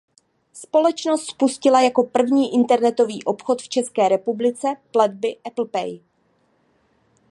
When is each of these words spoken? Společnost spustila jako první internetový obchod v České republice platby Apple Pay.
Společnost 0.53 1.29
spustila 1.31 1.81
jako 1.81 2.03
první 2.03 2.53
internetový 2.53 3.23
obchod 3.23 3.61
v 3.61 3.69
České 3.69 4.09
republice 4.09 4.67
platby 4.91 5.37
Apple 5.43 5.65
Pay. 5.67 5.99